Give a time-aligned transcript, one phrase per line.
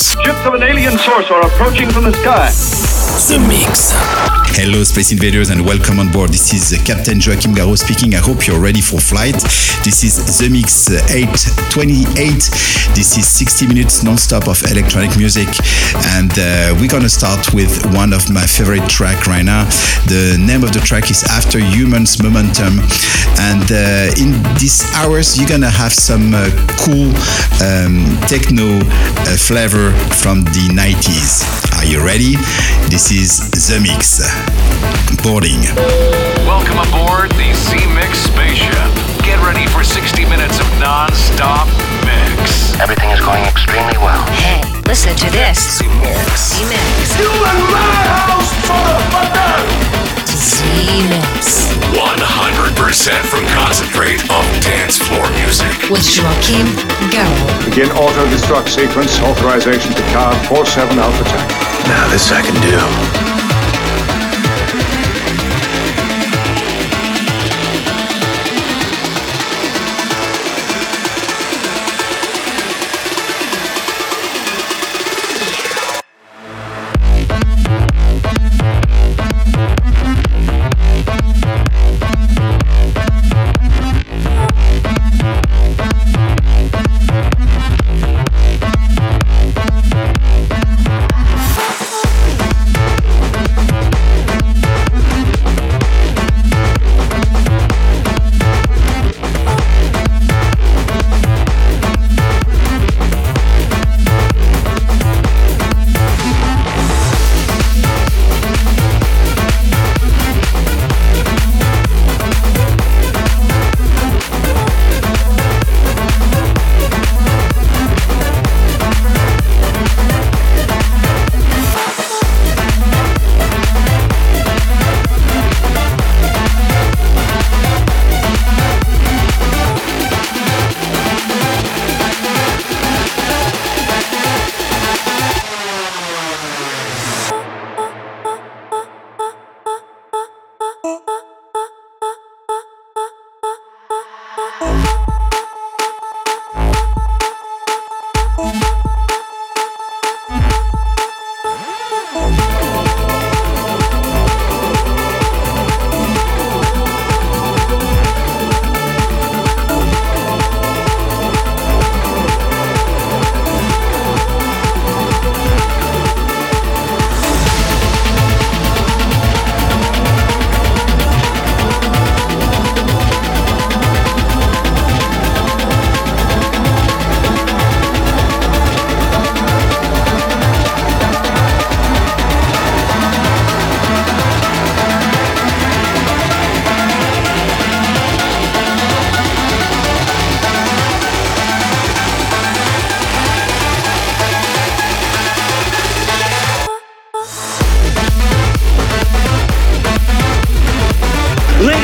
[0.00, 2.89] Ships of an alien source are approaching from the sky.
[3.10, 3.90] The Mix.
[4.54, 6.30] Hello, Space Invaders, and welcome on board.
[6.30, 8.14] This is Captain Joachim Garraud speaking.
[8.14, 9.34] I hope you're ready for flight.
[9.82, 12.06] This is The Mix 828.
[12.94, 15.48] This is 60 minutes non-stop of electronic music,
[16.14, 19.64] and uh, we're gonna start with one of my favorite track right now.
[20.06, 22.78] The name of the track is After Humans Momentum,
[23.50, 26.46] and uh, in these hours you're gonna have some uh,
[26.78, 27.10] cool
[27.64, 29.90] um, techno uh, flavor
[30.22, 31.42] from the 90s.
[31.80, 32.36] Are you ready?
[32.92, 34.20] This is The Mix.
[35.24, 35.62] Boarding.
[36.44, 39.24] Welcome aboard the Zemixx spaceship.
[39.24, 41.66] Get ready for 60 minutes of non-stop
[42.04, 42.78] mix.
[42.78, 44.22] Everything is going extremely well.
[44.36, 45.78] Hey, listen to this.
[45.78, 46.60] The Mix.
[46.60, 47.18] The Mix.
[47.18, 49.99] You in my house, motherfucker!
[50.26, 51.72] The Mix.
[51.96, 55.72] 100% from concentrate of dance floor music.
[55.90, 56.66] With Joachim
[57.10, 57.64] Garraud.
[57.64, 59.18] Begin auto-destruct sequence.
[59.20, 61.50] Authorization to card 47 Alpha Tank.
[61.88, 63.29] Now this I can do.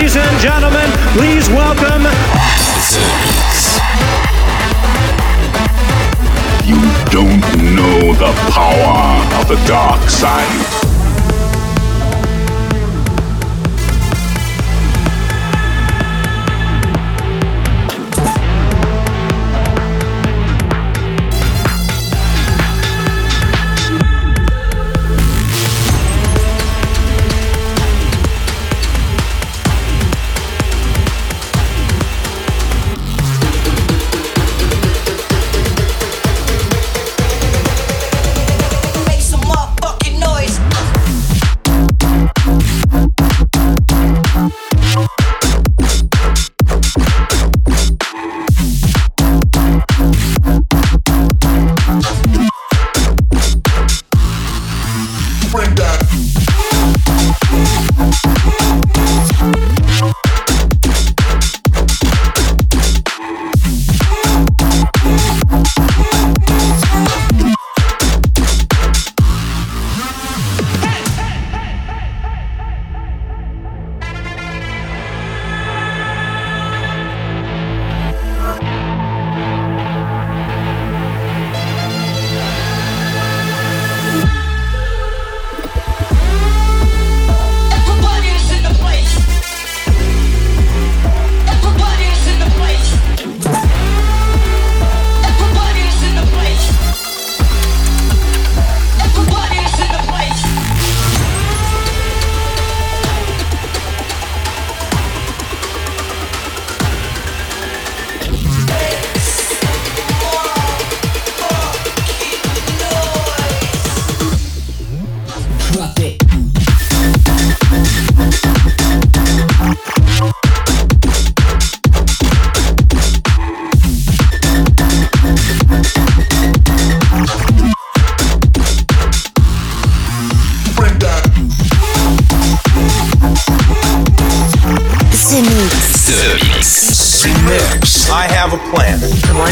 [0.06, 2.02] Ladies and gentlemen, please welcome
[6.64, 6.76] You
[7.10, 10.85] don't know the power of the dark side.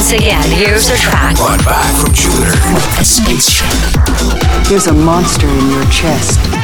[0.04, 1.34] Once again, here's a track.
[1.36, 2.52] Brought back from Jupiter.
[3.00, 3.66] A spaceship.
[4.68, 6.63] There's a monster in your chest.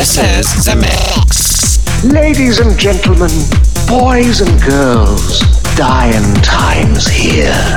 [0.00, 2.02] This is the Mix.
[2.02, 3.28] Ladies and gentlemen,
[3.86, 5.40] boys and girls,
[5.76, 7.76] dying times here.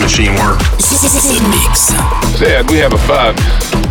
[0.00, 0.64] Machine worked.
[0.78, 1.94] The Mix.
[2.38, 3.89] Said we have a bug.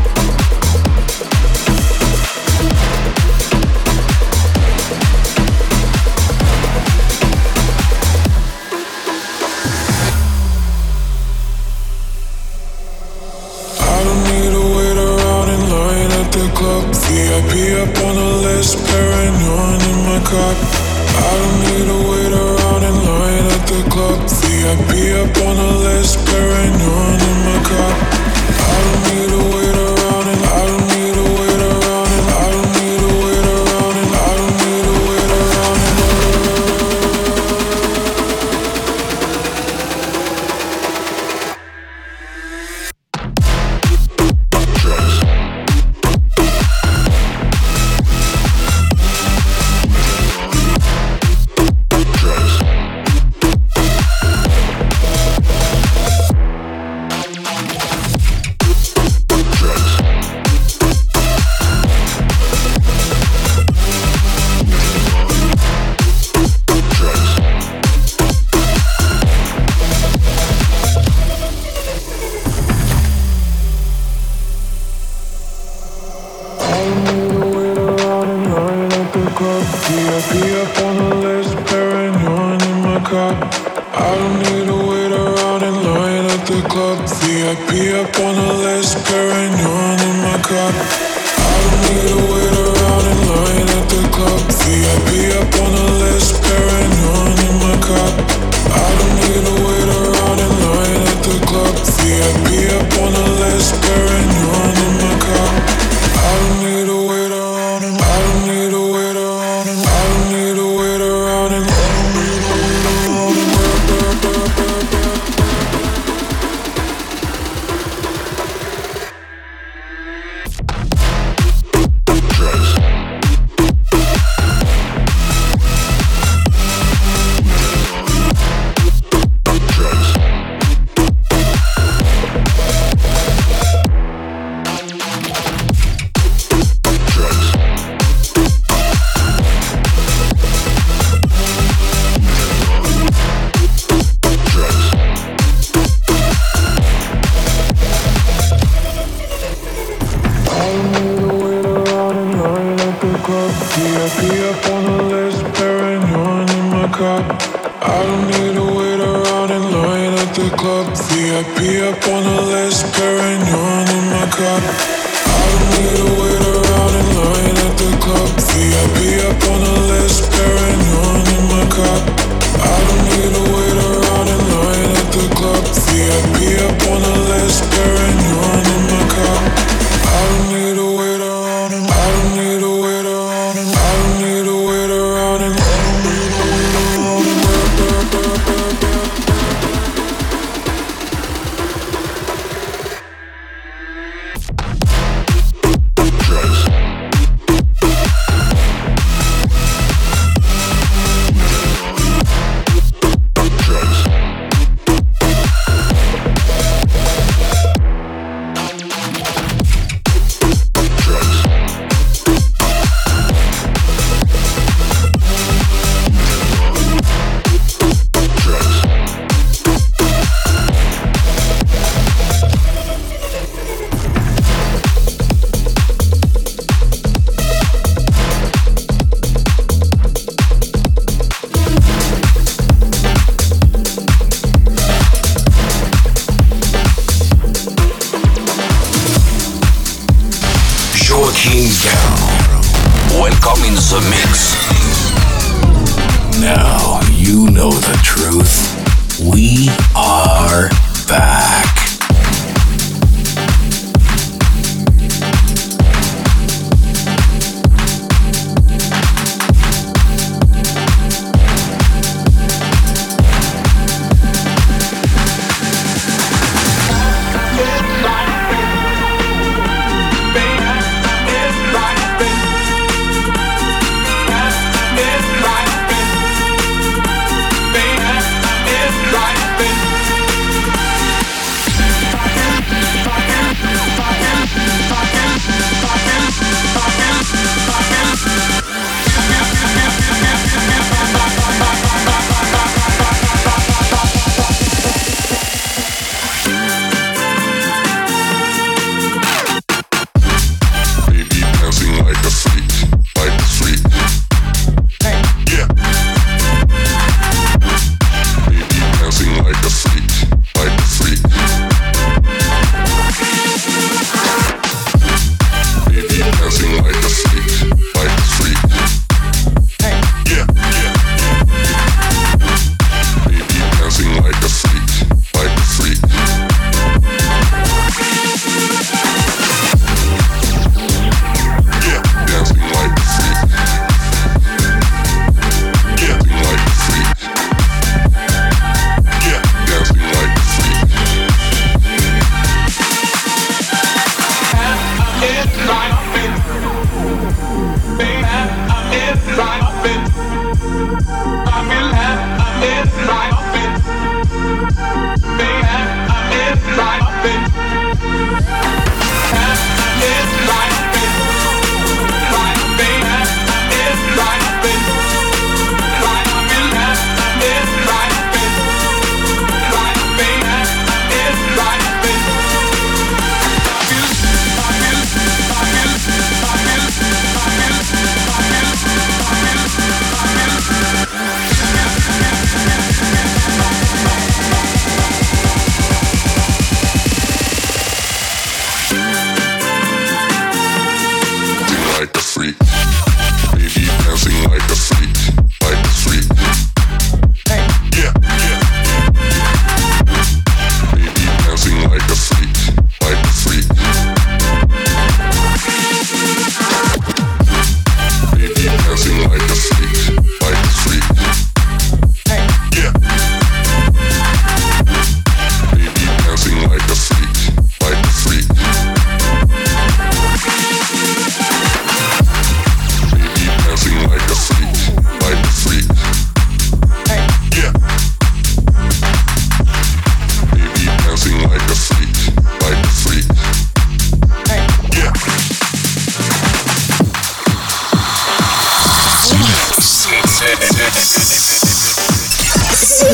[442.99, 443.05] The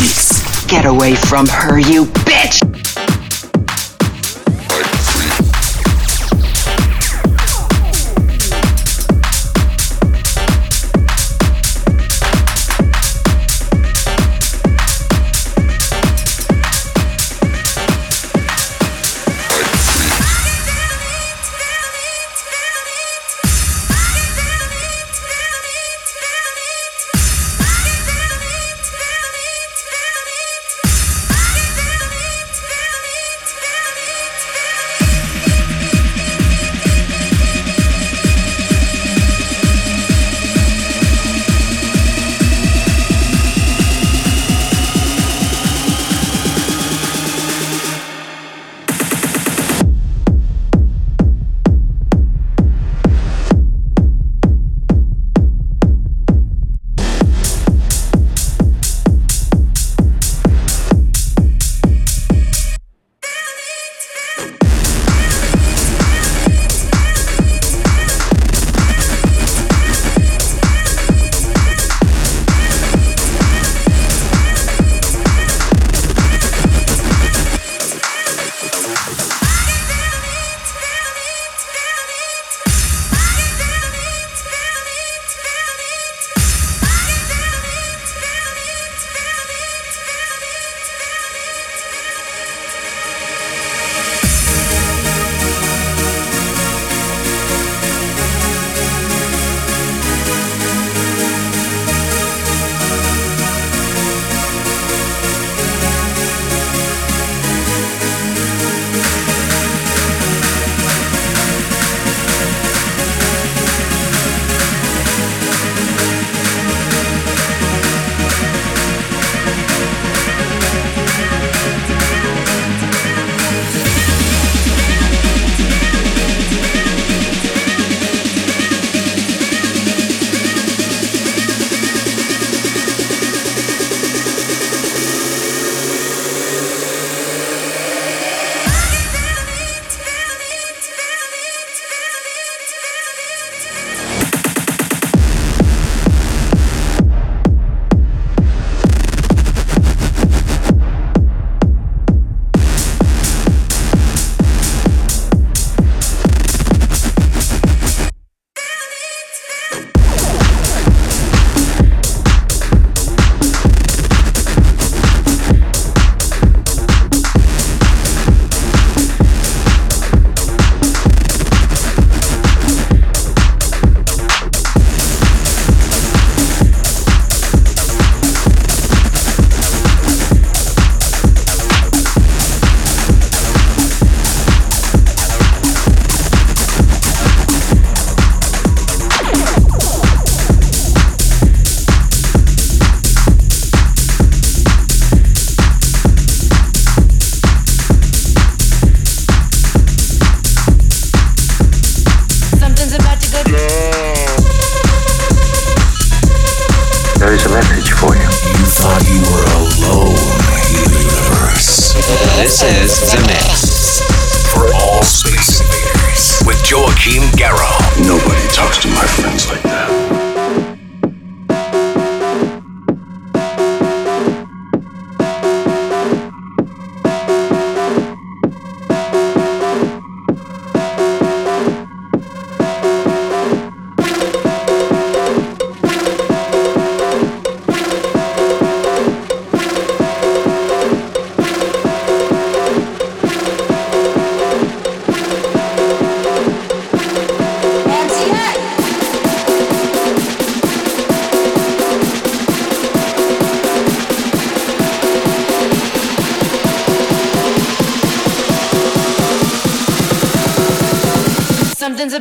[0.00, 0.66] Mix.
[0.66, 2.77] Get away from her, you bitch!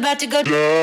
[0.07, 0.76] About to go.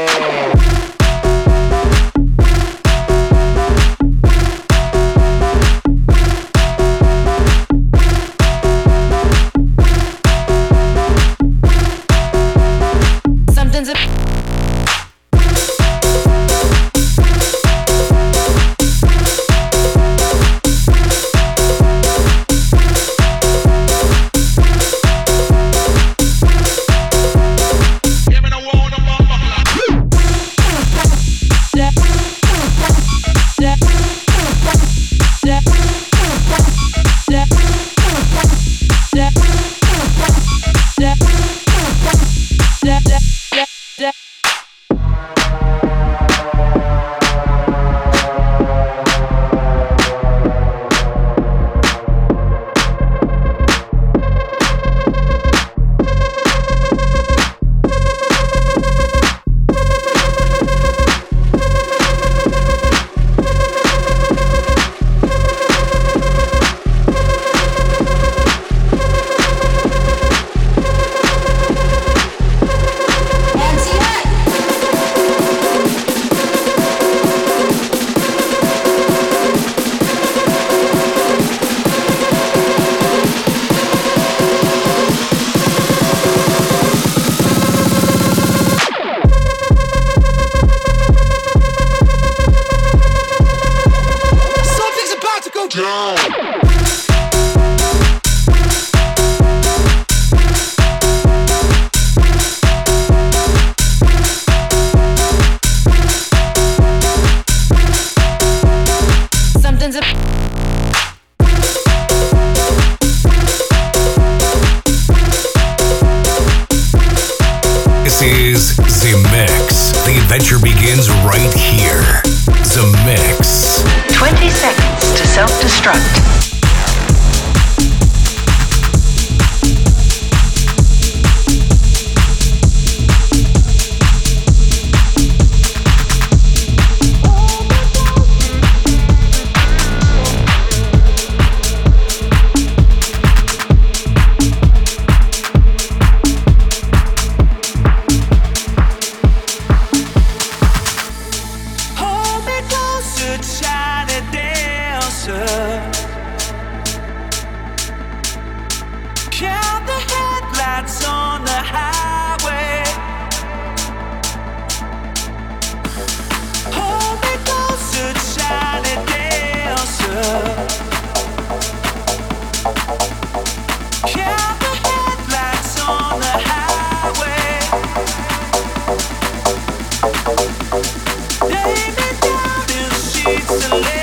[183.61, 183.94] Still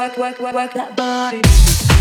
[0.00, 0.42] you get to
[0.74, 1.99] that on.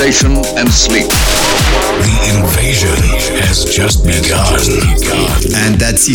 [0.00, 0.29] Zemixx.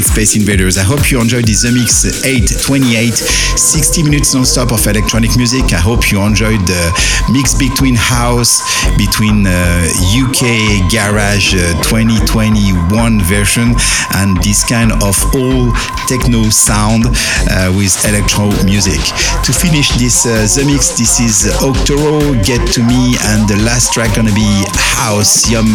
[0.03, 0.77] Space Invaders.
[0.77, 5.71] I hope you enjoyed this Mix 828, 60 minutes non-stop of electronic music.
[5.73, 6.83] I hope you enjoyed the
[7.31, 8.59] mix between house,
[8.97, 13.75] between uh, UK Garage uh, 2021 version
[14.17, 15.71] and this kind of all
[16.09, 17.05] techno sound
[17.51, 18.99] uh, with electro music.
[19.45, 23.93] To finish this uh, The Mix, this is Ootoro, Get To Me, and the last
[23.93, 24.49] track gonna be
[24.97, 25.69] Houseium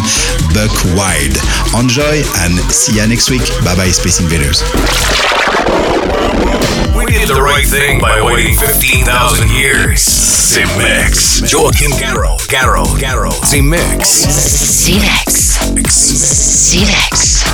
[0.53, 1.35] Buck Wild.
[1.79, 3.45] Enjoy and see ya next week.
[3.63, 4.61] Bye bye, Space Invaders.
[6.97, 10.03] We did the right thing by waiting 15,000 years.
[10.03, 11.49] Zemixx.
[11.49, 12.39] Joachim Garraud.
[12.49, 12.99] Garraud.
[12.99, 13.39] Garraud.
[13.47, 14.25] Zemixx.
[14.83, 15.55] Zemixx.
[16.67, 17.45] Zemixx.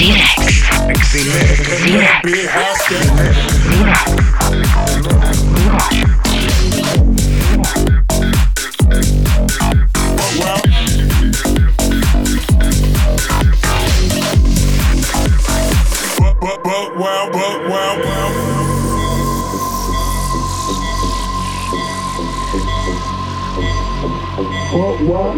[0.00, 0.52] Zemixx.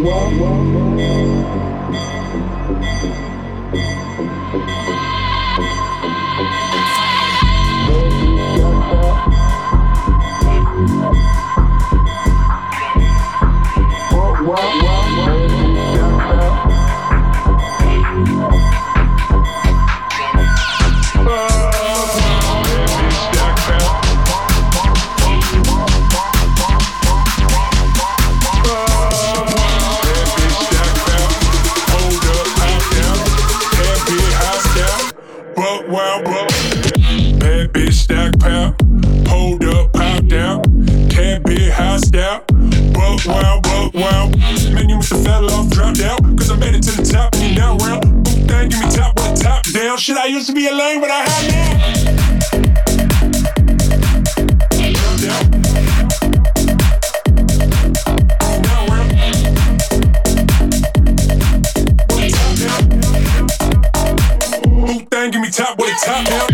[0.05, 0.74] Buck
[49.95, 50.01] down.
[50.01, 51.84] Shit, I used to be a lame, but I have now.
[65.30, 66.54] Give me top with the top down.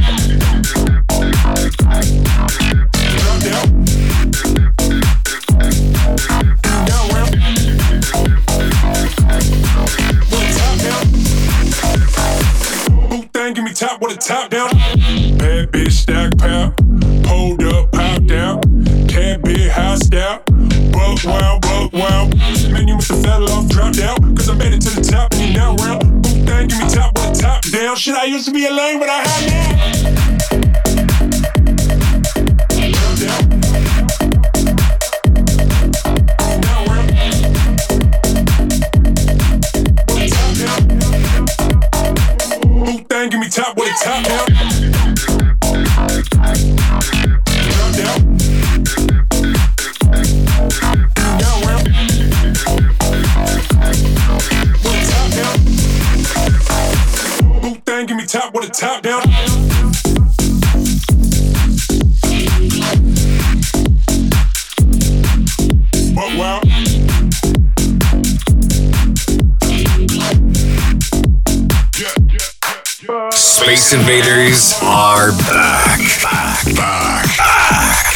[73.91, 75.99] Space Invaders are back.
[76.23, 76.65] Back.
[76.77, 77.27] Back.
[77.37, 78.07] Back.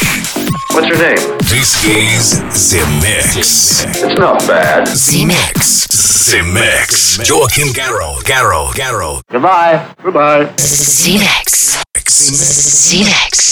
[0.71, 1.37] What's your name?
[1.39, 3.83] This is Zemixx.
[3.85, 4.87] It's not bad.
[4.87, 5.87] Zemixx.
[5.91, 7.27] Zemixx.
[7.27, 8.23] Joachim Garraud.
[8.23, 8.71] Garraud.
[8.73, 9.21] Garraud.
[9.29, 9.93] Goodbye.
[10.01, 10.45] Goodbye.
[10.55, 11.83] Zemixx.
[12.05, 13.45] Zemixx.